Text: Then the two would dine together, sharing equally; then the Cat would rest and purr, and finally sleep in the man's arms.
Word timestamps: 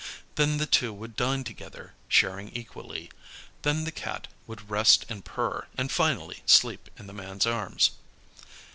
Then 0.33 0.57
the 0.57 0.65
two 0.65 0.91
would 0.93 1.15
dine 1.15 1.43
together, 1.43 1.93
sharing 2.07 2.49
equally; 2.57 3.11
then 3.61 3.83
the 3.83 3.91
Cat 3.91 4.27
would 4.47 4.67
rest 4.67 5.05
and 5.09 5.23
purr, 5.23 5.67
and 5.77 5.91
finally 5.91 6.41
sleep 6.47 6.89
in 6.97 7.05
the 7.05 7.13
man's 7.13 7.45
arms. 7.45 7.91